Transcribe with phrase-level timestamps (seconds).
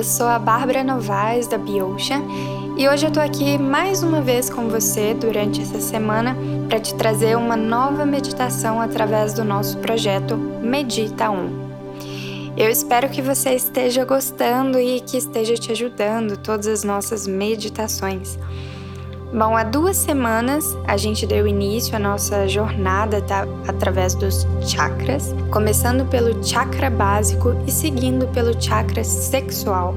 [0.00, 2.22] eu sou a Bárbara Novaes da Biocean
[2.78, 6.34] e hoje eu tô aqui mais uma vez com você durante essa semana
[6.70, 12.54] para te trazer uma nova meditação através do nosso projeto Medita 1.
[12.56, 18.38] Eu espero que você esteja gostando e que esteja te ajudando todas as nossas meditações.
[19.32, 25.32] Bom, há duas semanas a gente deu início à nossa jornada tá, através dos chakras,
[25.52, 29.94] começando pelo chakra básico e seguindo pelo chakra sexual.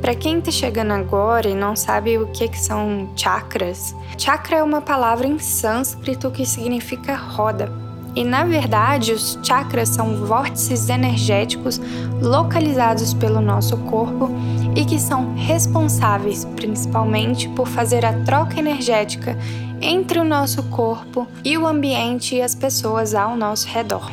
[0.00, 4.62] Para quem está chegando agora e não sabe o que, que são chakras, chakra é
[4.62, 7.70] uma palavra em sânscrito que significa roda.
[8.14, 11.78] E na verdade, os chakras são vórtices energéticos
[12.22, 14.30] localizados pelo nosso corpo
[14.76, 19.36] e que são responsáveis principalmente por fazer a troca energética
[19.80, 24.12] entre o nosso corpo e o ambiente e as pessoas ao nosso redor.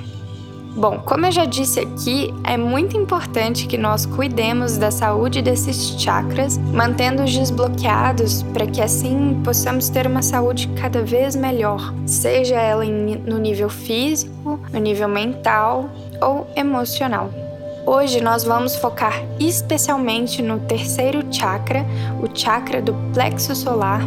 [0.75, 6.01] Bom, como eu já disse aqui, é muito importante que nós cuidemos da saúde desses
[6.01, 12.83] chakras, mantendo-os desbloqueados para que assim possamos ter uma saúde cada vez melhor, seja ela
[12.83, 17.29] no nível físico, no nível mental ou emocional.
[17.85, 21.85] Hoje nós vamos focar especialmente no terceiro chakra,
[22.21, 24.01] o chakra do plexo solar,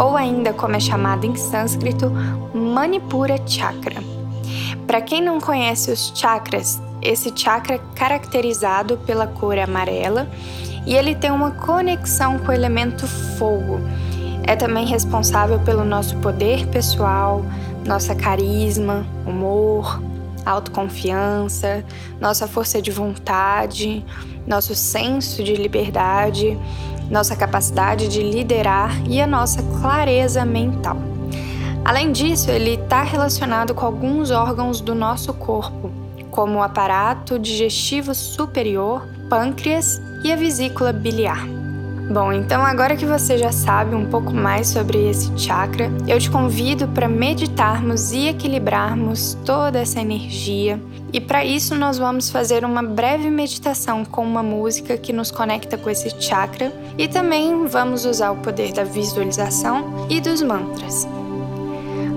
[0.00, 2.10] ou ainda como é chamado em sânscrito,
[2.52, 4.02] Manipura Chakra.
[4.84, 10.28] Para quem não conhece os chakras, esse chakra é caracterizado pela cor amarela
[10.84, 13.06] e ele tem uma conexão com o elemento
[13.38, 13.78] fogo.
[14.42, 17.44] É também responsável pelo nosso poder pessoal,
[17.86, 20.02] nossa carisma, humor,
[20.44, 21.84] autoconfiança,
[22.20, 24.04] nossa força de vontade,
[24.46, 26.58] nosso senso de liberdade,
[27.10, 30.96] nossa capacidade de liderar e a nossa clareza mental.
[31.84, 35.90] Além disso, ele está relacionado com alguns órgãos do nosso corpo,
[36.30, 41.59] como o aparato digestivo superior, pâncreas e a vesícula biliar.
[42.10, 46.28] Bom, então agora que você já sabe um pouco mais sobre esse chakra, eu te
[46.28, 50.80] convido para meditarmos e equilibrarmos toda essa energia.
[51.12, 55.78] E para isso nós vamos fazer uma breve meditação com uma música que nos conecta
[55.78, 61.06] com esse chakra e também vamos usar o poder da visualização e dos mantras.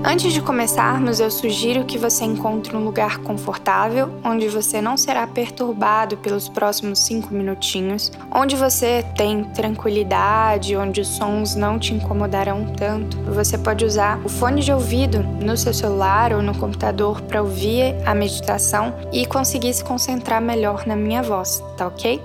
[0.06, 5.26] Antes de começarmos, eu sugiro que você encontre um lugar confortável, onde você não será
[5.26, 12.66] perturbado pelos próximos cinco minutinhos, onde você tem tranquilidade, onde os sons não te incomodarão
[12.76, 13.16] tanto.
[13.32, 17.96] Você pode usar o fone de ouvido no seu celular ou no computador para ouvir
[18.04, 22.22] a meditação e conseguir se concentrar melhor na minha voz, tá ok?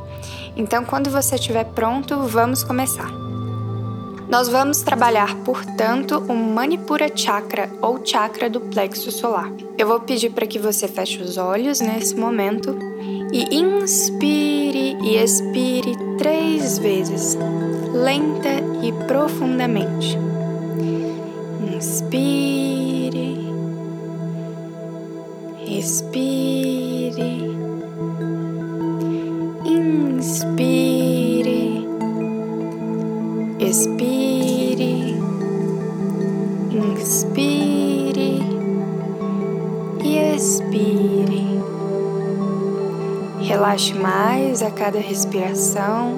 [0.53, 3.28] Então, quando você estiver pronto, vamos começar.
[4.29, 9.51] Nós vamos trabalhar, portanto, o Manipura Chakra ou chakra do plexo solar.
[9.75, 12.77] Eu vou pedir para que você feche os olhos nesse momento
[13.33, 17.35] e inspire e expire três vezes,
[17.91, 18.49] lenta
[18.83, 20.15] e profundamente.
[21.75, 23.35] Inspire,
[25.67, 27.49] expire,
[29.65, 30.57] inspire,
[33.59, 34.18] expire.
[43.69, 46.17] Relaxe mais a cada respiração,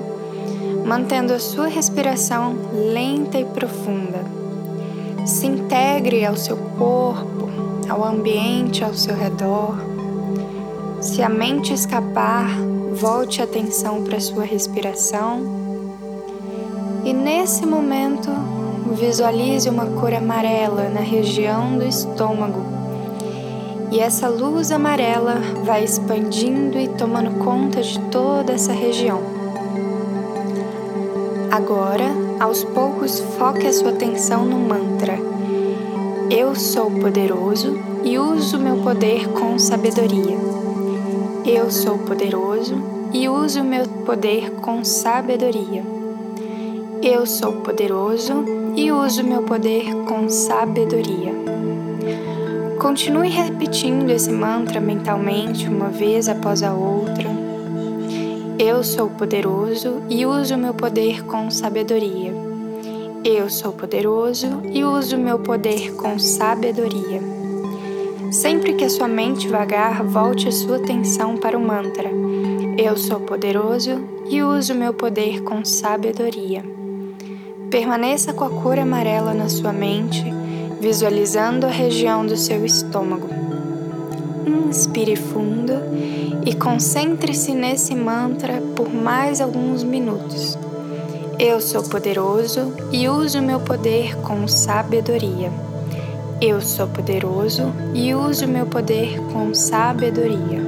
[0.86, 2.56] mantendo a sua respiração
[2.94, 4.24] lenta e profunda.
[5.26, 7.50] Se integre ao seu corpo,
[7.90, 9.76] ao ambiente ao seu redor.
[11.02, 12.48] Se a mente escapar,
[12.94, 15.42] volte a atenção para a sua respiração.
[17.04, 18.30] E nesse momento,
[18.94, 22.81] visualize uma cor amarela na região do estômago.
[23.92, 25.36] E essa luz amarela
[25.66, 29.22] vai expandindo e tomando conta de toda essa região.
[31.52, 32.06] Agora,
[32.40, 35.20] aos poucos, foque a sua atenção no mantra.
[36.30, 40.38] Eu sou poderoso e uso meu poder com sabedoria.
[41.46, 42.76] Eu sou poderoso
[43.12, 45.84] e uso meu poder com sabedoria.
[47.04, 51.34] Eu sou poderoso e uso meu poder com sabedoria.
[52.82, 57.30] Continue repetindo esse mantra mentalmente uma vez após a outra.
[58.58, 62.34] Eu sou poderoso e uso meu poder com sabedoria.
[63.24, 67.22] Eu sou poderoso e uso meu poder com sabedoria.
[68.32, 72.10] Sempre que a sua mente vagar, volte a sua atenção para o mantra.
[72.80, 73.92] Eu sou poderoso
[74.28, 76.66] e uso meu poder com sabedoria.
[77.70, 80.41] Permaneça com a cor amarela na sua mente,
[80.82, 83.30] visualizando a região do seu estômago.
[84.68, 85.74] Inspire fundo
[86.44, 90.58] e concentre-se nesse mantra por mais alguns minutos.
[91.38, 95.52] Eu sou poderoso e uso meu poder com sabedoria.
[96.42, 100.62] Eu sou poderoso e uso meu poder com sabedoria.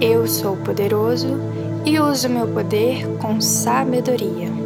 [0.00, 1.40] Eu sou poderoso
[1.84, 4.65] e uso meu poder com sabedoria.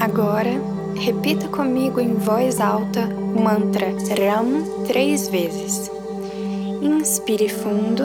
[0.00, 0.50] Agora,
[0.96, 3.86] repita comigo em voz alta o mantra
[4.18, 5.90] Ram três vezes.
[6.80, 8.04] Inspire fundo.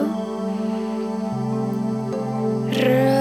[2.72, 3.13] Ram.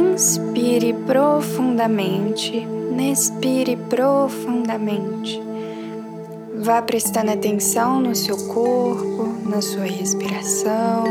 [0.00, 2.66] Inspire profundamente,
[3.10, 5.42] expire profundamente.
[6.62, 11.04] Vá prestando atenção no seu corpo, na sua respiração,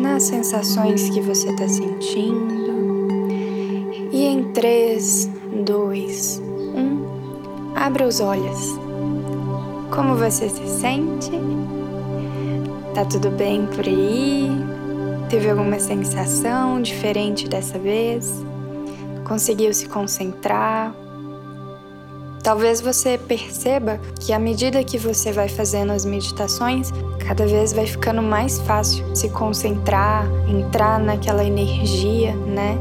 [0.00, 2.74] nas sensações que você está sentindo.
[4.12, 5.30] E em 3,
[5.64, 6.42] 2,
[6.74, 8.78] 1, abra os olhos.
[9.90, 11.30] Como você se sente?
[12.94, 14.73] Tá tudo bem por aí?
[15.34, 18.32] Teve alguma sensação diferente dessa vez?
[19.24, 20.94] Conseguiu se concentrar?
[22.40, 26.92] Talvez você perceba que à medida que você vai fazendo as meditações,
[27.26, 32.78] cada vez vai ficando mais fácil se concentrar, entrar naquela energia, né?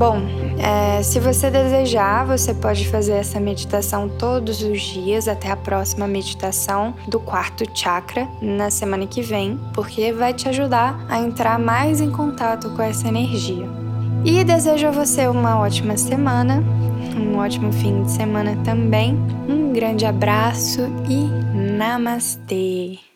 [0.00, 0.16] Bom,
[0.58, 6.08] é, se você desejar, você pode fazer essa meditação todos os dias até a próxima
[6.08, 12.00] meditação do quarto chakra na semana que vem, porque vai te ajudar a entrar mais
[12.00, 13.68] em contato com essa energia.
[14.24, 16.64] E desejo a você uma ótima semana,
[17.14, 19.14] um ótimo fim de semana também.
[19.46, 20.80] Um grande abraço
[21.10, 21.26] e
[21.76, 23.00] namastê!